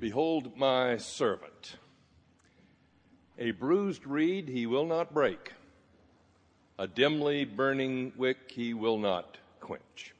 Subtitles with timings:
[0.00, 1.76] Behold my servant.
[3.36, 5.54] A bruised reed he will not break,
[6.78, 10.14] a dimly burning wick he will not quench.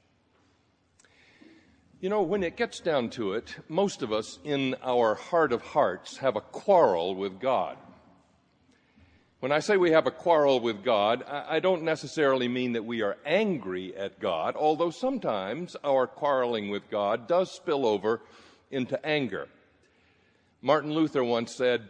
[2.01, 5.63] You know, when it gets down to it, most of us in our heart of
[5.63, 7.77] hearts have a quarrel with God.
[9.39, 13.03] When I say we have a quarrel with God, I don't necessarily mean that we
[13.03, 18.23] are angry at God, although sometimes our quarreling with God does spill over
[18.73, 19.47] into anger.
[20.61, 21.89] Martin Luther once said,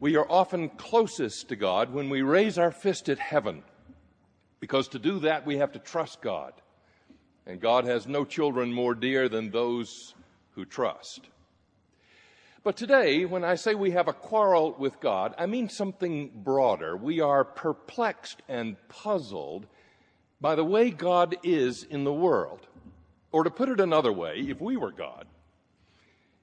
[0.00, 3.62] We are often closest to God when we raise our fist at heaven,
[4.58, 6.52] because to do that we have to trust God.
[7.46, 10.14] And God has no children more dear than those
[10.50, 11.28] who trust.
[12.64, 16.96] But today, when I say we have a quarrel with God, I mean something broader.
[16.96, 19.66] We are perplexed and puzzled
[20.40, 22.66] by the way God is in the world.
[23.30, 25.26] Or to put it another way, if we were God,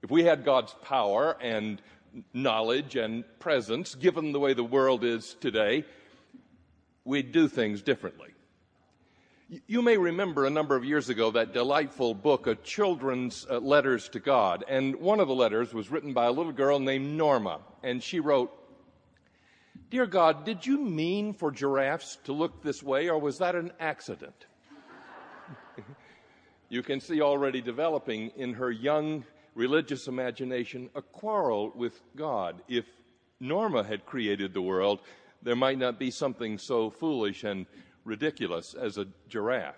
[0.05, 1.82] if we had God's power and
[2.32, 5.84] knowledge and presence, given the way the world is today,
[7.05, 8.30] we'd do things differently.
[9.65, 14.07] You may remember a number of years ago that delightful book A children's uh, letters
[14.10, 14.63] to God.
[14.68, 17.62] And one of the letters was written by a little girl named Norma.
[17.82, 18.54] And she wrote,
[19.90, 23.71] Dear God, did you mean for giraffes to look this way, or was that an
[23.80, 24.46] accident?
[26.70, 29.24] you can see already developing in her young
[29.56, 32.62] religious imagination a quarrel with God.
[32.68, 32.86] If
[33.40, 35.00] Norma had created the world,
[35.42, 37.66] there might not be something so foolish and
[38.04, 39.76] ridiculous as a giraffe.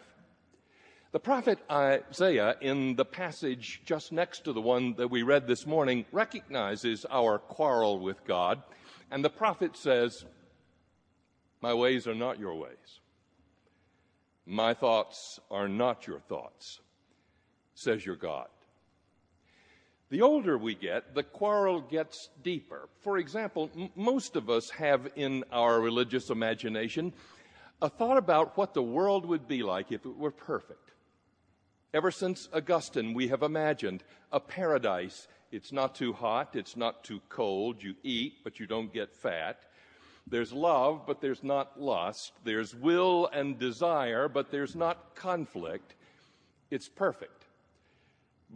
[1.11, 5.65] The prophet Isaiah, in the passage just next to the one that we read this
[5.65, 8.61] morning, recognizes our quarrel with God,
[9.09, 10.25] and the prophet says,
[11.61, 12.99] My ways are not your ways.
[14.45, 16.81] My thoughts are not your thoughts,
[17.73, 18.47] says your God.
[20.09, 22.87] The older we get, the quarrel gets deeper.
[23.01, 27.11] For example, m- most of us have in our religious imagination
[27.81, 30.91] a thought about what the world would be like if it were perfect.
[31.93, 35.27] Ever since Augustine, we have imagined a paradise.
[35.51, 37.83] It's not too hot, it's not too cold.
[37.83, 39.59] You eat, but you don't get fat.
[40.25, 42.33] There's love, but there's not lust.
[42.43, 45.95] There's will and desire, but there's not conflict.
[46.69, 47.36] It's perfect.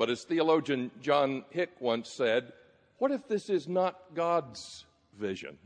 [0.02, 2.54] But as theologian John Hick once said,
[2.98, 4.84] what if this is not God's
[5.20, 5.60] vision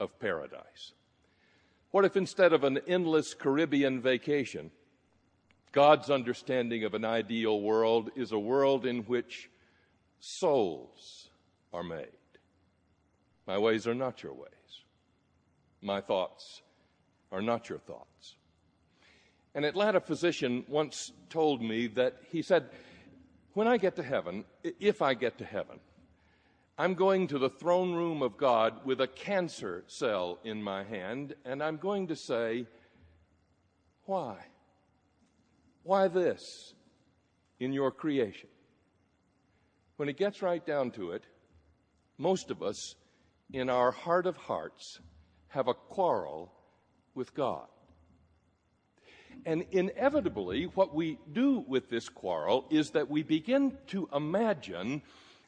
[0.00, 0.94] of paradise?
[1.90, 4.70] What if instead of an endless Caribbean vacation,
[5.72, 9.50] God's understanding of an ideal world is a world in which
[10.20, 11.28] souls
[11.74, 12.06] are made?
[13.46, 14.84] My ways are not your ways.
[15.82, 16.62] My thoughts
[17.30, 18.36] are not your thoughts.
[19.54, 22.70] An Atlanta physician once told me that he said,
[23.54, 24.44] When I get to heaven,
[24.80, 25.78] if I get to heaven,
[26.78, 31.34] I'm going to the throne room of God with a cancer cell in my hand,
[31.44, 32.66] and I'm going to say,
[34.06, 34.36] Why?
[35.82, 36.72] Why this
[37.60, 38.48] in your creation?
[39.96, 41.24] When it gets right down to it,
[42.16, 42.94] most of us,
[43.52, 44.98] in our heart of hearts,
[45.48, 46.50] have a quarrel
[47.14, 47.66] with God.
[49.44, 55.02] And inevitably, what we do with this quarrel is that we begin to imagine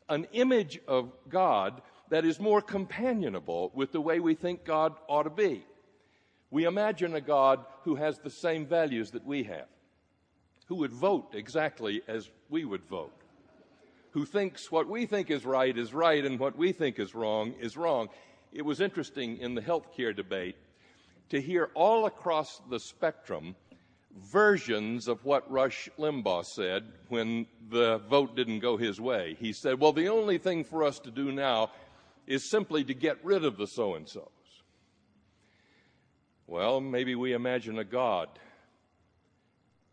[0.09, 5.23] an image of God that is more companionable with the way we think God ought
[5.23, 5.65] to be.
[6.51, 9.67] We imagine a God who has the same values that we have,
[10.67, 13.15] who would vote exactly as we would vote,
[14.11, 17.55] who thinks what we think is right is right and what we think is wrong
[17.61, 18.09] is wrong.
[18.53, 20.57] It was interesting in the healthcare debate
[21.31, 23.57] to hear all across the spectrum
[24.17, 29.37] versions of what Rush Limbaugh said when the vote didn't go his way.
[29.39, 31.71] He said, Well, the only thing for us to do now
[32.27, 34.29] is simply to get rid of the so and so's.
[36.47, 38.29] Well, maybe we imagine a God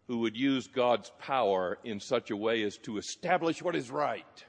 [0.08, 4.46] who would use God's power in such a way as to establish what is right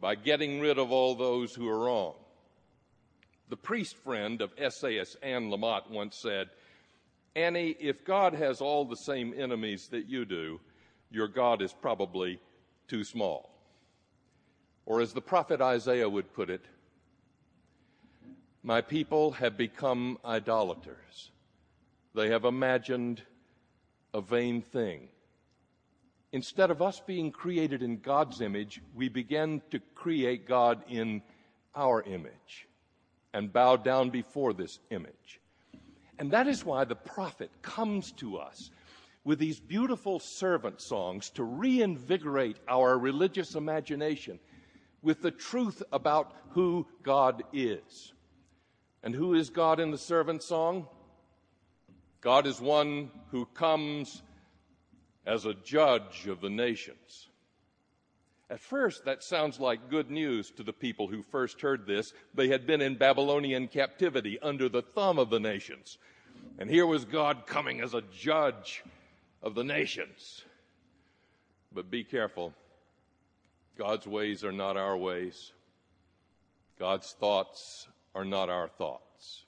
[0.00, 2.14] by getting rid of all those who are wrong.
[3.50, 6.48] The priest friend of essayist Anne Lamott once said,
[7.34, 10.60] Annie, if God has all the same enemies that you do,
[11.10, 12.40] your God is probably
[12.88, 13.50] too small.
[14.84, 16.64] Or as the prophet Isaiah would put it,
[18.62, 21.30] my people have become idolaters.
[22.14, 23.22] They have imagined
[24.12, 25.08] a vain thing.
[26.32, 31.22] Instead of us being created in God's image, we begin to create God in
[31.74, 32.68] our image
[33.34, 35.40] and bow down before this image.
[36.22, 38.70] And that is why the prophet comes to us
[39.24, 44.38] with these beautiful servant songs to reinvigorate our religious imagination.
[45.02, 48.12] with the truth about who God is.
[49.02, 50.86] And who is God in the servant song?
[52.20, 54.22] God is one who comes
[55.26, 57.30] as a judge of the nations.
[58.48, 62.12] At first, that sounds like good news to the people who first heard this.
[62.34, 65.96] They had been in Babylonian captivity under the thumb of the nations.
[66.58, 68.82] And here was God coming as a judge
[69.42, 70.42] of the nations.
[71.72, 72.52] But be careful.
[73.76, 75.52] God's ways are not our ways.
[76.78, 79.44] God's thoughts are not our thoughts.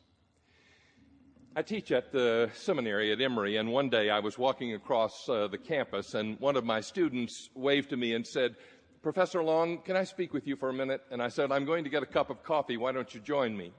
[1.57, 5.47] I teach at the seminary at Emory, and one day I was walking across uh,
[5.47, 8.57] the campus, and one of my students waved to me and said,
[9.03, 11.03] Professor Long, can I speak with you for a minute?
[11.13, 12.77] And I said, I'm going to get a cup of coffee.
[12.77, 13.73] Why don't you join me?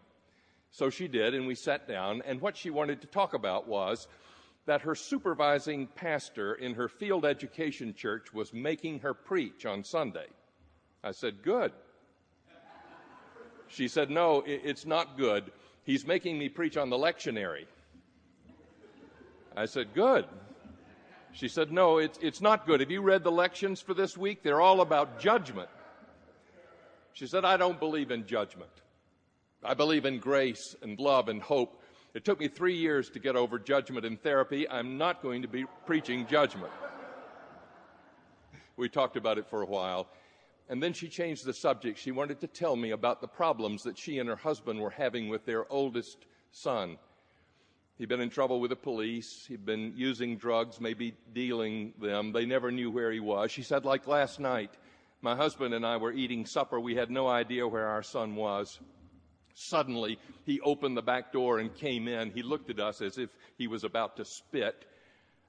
[0.72, 4.08] So she did, and we sat down, and what she wanted to talk about was
[4.66, 10.28] that her supervising pastor in her field education church was making her preach on Sunday.
[11.04, 11.72] I said, Good.
[13.68, 15.52] She said, No, it's not good.
[15.84, 17.66] He's making me preach on the lectionary.
[19.56, 20.26] I said, Good.
[21.32, 22.80] She said, No, it's, it's not good.
[22.80, 24.42] Have you read the lections for this week?
[24.42, 25.70] They're all about judgment.
[27.14, 28.72] She said, I don't believe in judgment.
[29.66, 31.82] I believe in grace and love and hope.
[32.14, 34.70] It took me three years to get over judgment in therapy.
[34.70, 36.72] I'm not going to be preaching judgment.
[38.78, 40.08] We talked about it for a while.
[40.70, 42.00] And then she changed the subject.
[42.00, 45.30] She wanted to tell me about the problems that she and her husband were having
[45.30, 46.98] with their oldest son.
[47.98, 49.46] He'd been in trouble with the police.
[49.48, 52.34] He'd been using drugs, maybe dealing them.
[52.34, 53.52] They never knew where he was.
[53.52, 54.72] She said, like last night,
[55.22, 56.80] my husband and I were eating supper.
[56.80, 58.80] We had no idea where our son was.
[59.56, 62.30] Suddenly, he opened the back door and came in.
[62.30, 64.86] He looked at us as if he was about to spit.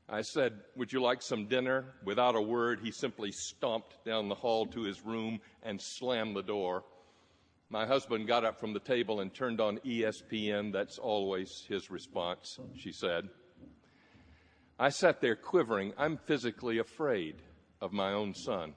[0.08, 1.94] I said, Would you like some dinner?
[2.04, 6.42] Without a word, he simply stomped down the hall to his room and slammed the
[6.42, 6.84] door.
[7.68, 10.72] My husband got up from the table and turned on ESPN.
[10.72, 13.28] That's always his response, she said.
[14.78, 15.92] I sat there quivering.
[15.98, 17.42] I'm physically afraid
[17.80, 18.74] of my own son.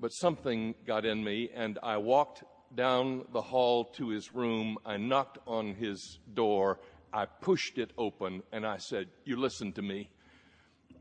[0.00, 2.42] But something got in me, and I walked
[2.76, 4.78] down the hall to his room.
[4.84, 6.78] I knocked on his door.
[7.12, 10.10] I pushed it open, and I said, You listen to me.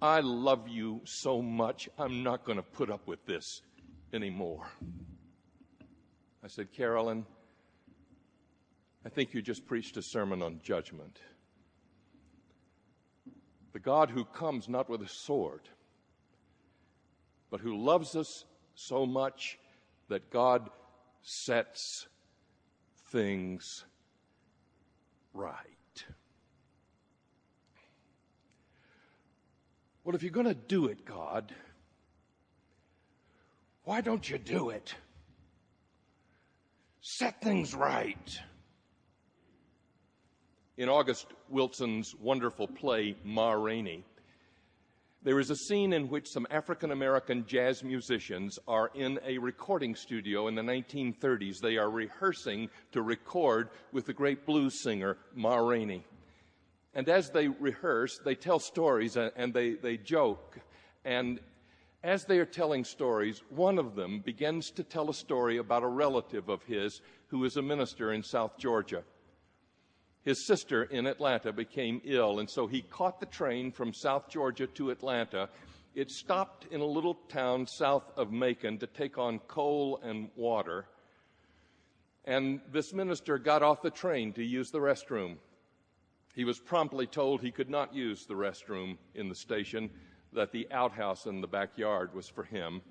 [0.01, 3.61] I love you so much, I'm not going to put up with this
[4.11, 4.67] anymore.
[6.43, 7.25] I said, Carolyn,
[9.05, 11.19] I think you just preached a sermon on judgment.
[13.71, 15.69] The God who comes not with a sword,
[17.49, 18.43] but who loves us
[18.75, 19.57] so much
[20.09, 20.69] that God
[21.23, 22.07] sets
[23.09, 23.85] things
[25.33, 25.55] right.
[30.03, 31.55] Well, if you're going to do it, God,
[33.83, 34.93] why don't you do it?
[37.03, 38.39] set things right.
[40.77, 44.05] In August Wilson's wonderful play, Ma Rainey,
[45.23, 49.95] there is a scene in which some African American jazz musicians are in a recording
[49.95, 51.59] studio in the 1930s.
[51.59, 56.05] They are rehearsing to record with the great blues singer Ma Rainey.
[56.93, 60.59] And as they rehearse, they tell stories and they, they joke.
[61.05, 61.39] And
[62.03, 65.87] as they are telling stories, one of them begins to tell a story about a
[65.87, 69.03] relative of his who is a minister in South Georgia.
[70.23, 74.67] His sister in Atlanta became ill, and so he caught the train from South Georgia
[74.67, 75.49] to Atlanta.
[75.95, 80.85] It stopped in a little town south of Macon to take on coal and water.
[82.23, 85.35] And this minister got off the train to use the restroom.
[86.35, 89.89] He was promptly told he could not use the restroom in the station
[90.31, 92.81] that the outhouse in the backyard was for him.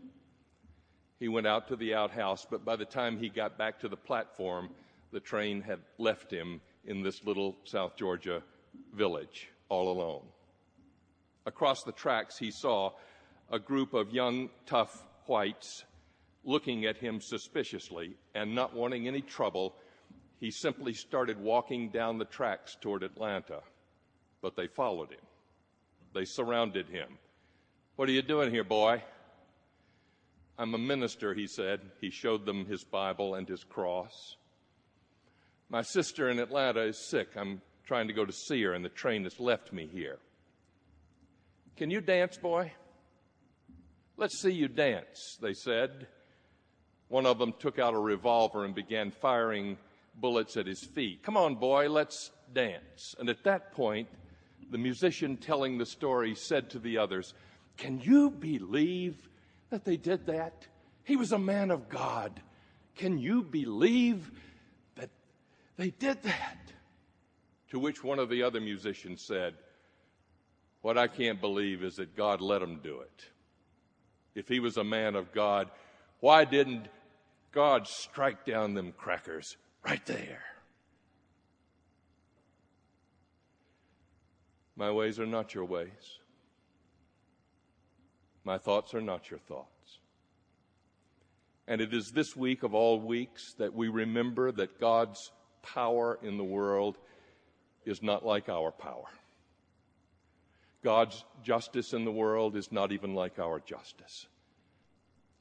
[1.19, 3.97] He went out to the outhouse, but by the time he got back to the
[3.97, 4.69] platform,
[5.13, 8.43] the train had left him in this little South Georgia
[8.95, 10.23] village all alone.
[11.47, 12.93] Across the tracks, he saw
[13.51, 15.85] a group of young, tough whites
[16.45, 19.75] looking at him suspiciously and not wanting any trouble.
[20.41, 23.61] He simply started walking down the tracks toward Atlanta,
[24.41, 25.21] but they followed him.
[26.15, 27.19] They surrounded him.
[27.97, 29.03] What are you doing here, boy?
[30.59, 31.81] I'm a minister, he said.
[32.01, 34.37] He showed them his Bible and his cross.
[35.73, 37.31] My sister in Atlanta is sick.
[37.35, 40.19] I'm trying to go to see her, and the train has left me here.
[41.79, 42.73] Can you dance, boy?
[44.19, 46.09] Let's see you dance, they said.
[47.09, 49.79] One of them took out a revolver and began firing
[50.15, 51.23] bullets at his feet.
[51.23, 53.15] Come on, boy, let's dance.
[53.19, 54.09] And at that point,
[54.71, 57.33] the musician telling the story said to the others,
[57.79, 59.27] can you believe
[59.71, 60.67] that they did that?
[61.05, 62.43] He was a man of God.
[62.95, 64.31] Can you believe
[65.77, 66.59] they did that?
[67.71, 69.55] To which one of the other musicians said,
[70.83, 73.25] What I can't believe is that God let him do it.
[74.35, 75.71] If he was a man of God,
[76.21, 76.89] why didn't
[77.53, 80.43] God strike down them crackers right there?
[84.77, 86.19] My ways are not your ways.
[88.45, 89.69] My thoughts are not your thoughts.
[91.69, 95.31] And it is this week of all weeks that we remember that God's
[95.63, 96.99] power in the world
[97.85, 99.09] is not like our power.
[100.83, 104.27] God's justice in the world is not even like our justice.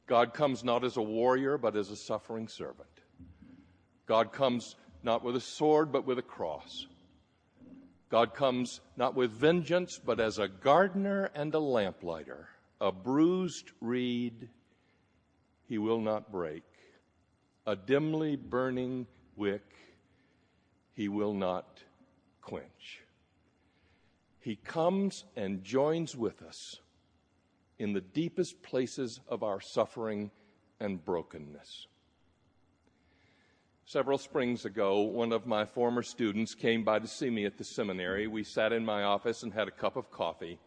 [0.07, 2.89] God comes not as a warrior, but as a suffering servant.
[4.05, 6.85] God comes not with a sword, but with a cross.
[8.09, 12.49] God comes not with vengeance, but as a gardener and a lamplighter.
[12.81, 14.49] A bruised reed
[15.67, 16.63] he will not break,
[17.65, 19.63] a dimly burning wick
[20.93, 21.81] he will not
[22.41, 23.01] quench.
[24.39, 26.79] He comes and joins with us
[27.77, 30.31] in the deepest places of our suffering
[30.79, 31.87] and brokenness.
[33.85, 37.63] Several springs ago, one of my former students came by to see me at the
[37.63, 38.25] seminary.
[38.27, 40.59] We sat in my office and had a cup of coffee.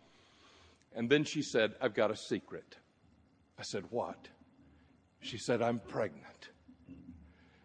[0.95, 2.77] And then she said, I've got a secret.
[3.59, 4.29] I said, What?
[5.21, 6.51] She said, I'm pregnant.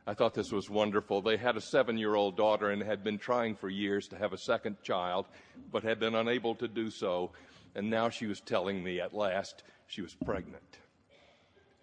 [0.09, 1.21] I thought this was wonderful.
[1.21, 4.33] They had a seven year old daughter and had been trying for years to have
[4.33, 5.27] a second child,
[5.71, 7.29] but had been unable to do so.
[7.75, 10.79] And now she was telling me at last she was pregnant.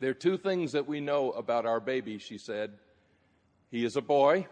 [0.01, 2.73] There are two things that we know about our baby, she said.
[3.71, 4.49] He is a boy,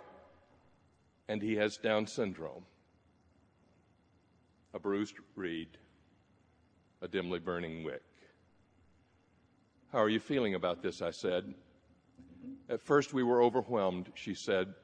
[1.26, 2.62] and he has Down syndrome.
[4.73, 5.78] A bruised reed
[7.02, 8.04] a dimly burning wick.
[9.90, 11.02] How are you feeling about this?
[11.02, 11.52] I said.
[12.68, 14.75] At first, we were overwhelmed, she said,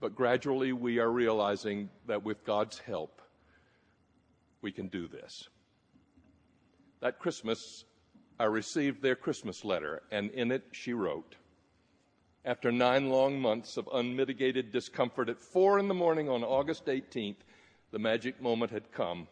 [0.00, 3.22] but gradually we are realizing that with God's help,
[4.60, 5.48] we can do this.
[7.00, 7.84] That Christmas,
[8.38, 11.36] I received their Christmas letter, and in it she wrote
[12.44, 17.36] After nine long months of unmitigated discomfort, at four in the morning on August 18th,
[17.92, 19.26] the magic moment had come.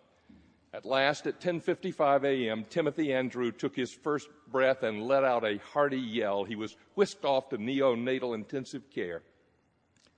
[0.72, 5.58] At last, at 10:55 a.m., Timothy Andrew took his first breath and let out a
[5.58, 6.44] hearty yell.
[6.44, 9.22] He was whisked off to neonatal intensive care,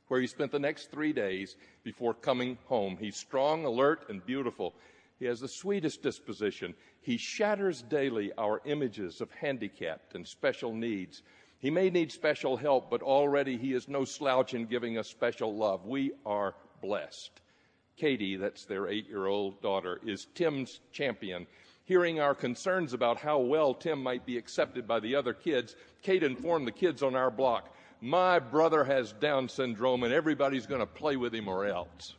[0.09, 2.97] where he spent the next three days before coming home.
[2.99, 4.75] He's strong, alert, and beautiful.
[5.21, 6.75] He has the sweetest disposition.
[7.01, 11.23] He shatters daily our images of handicapped and special needs.
[11.59, 15.55] He may need special help, but already he is no slouch in giving us special
[15.55, 15.87] love.
[15.87, 17.41] We are blessed.
[18.01, 21.47] Katie, that's their eight year old daughter, is Tim's champion.
[21.85, 26.23] Hearing our concerns about how well Tim might be accepted by the other kids, Kate
[26.23, 30.87] informed the kids on our block, My brother has Down syndrome and everybody's going to
[30.87, 32.15] play with him or else.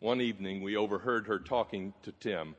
[0.00, 2.54] One evening, we overheard her talking to Tim.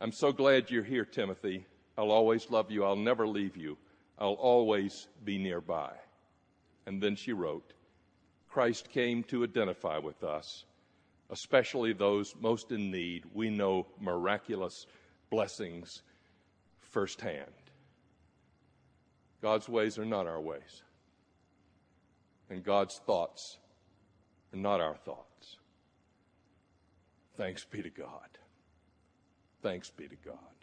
[0.00, 1.66] I'm so glad you're here, Timothy.
[1.96, 2.84] I'll always love you.
[2.84, 3.76] I'll never leave you.
[4.20, 5.90] I'll always be nearby.
[6.86, 7.72] And then she wrote,
[8.48, 10.64] Christ came to identify with us
[11.30, 14.86] especially those most in need, we know miraculous
[15.30, 16.02] blessings
[16.80, 17.44] firsthand.
[19.42, 20.82] God's ways are not our ways,
[22.50, 23.58] and God's thoughts
[24.52, 25.58] are not our thoughts.
[27.36, 28.28] Thanks be to God.
[29.62, 30.57] Thanks be to God.